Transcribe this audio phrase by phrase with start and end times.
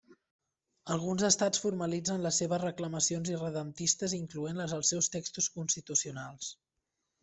[0.95, 6.55] Alguns Estats formalitzen les seves reclamacions irredemptistes incloent-les als seus textos constitucionals.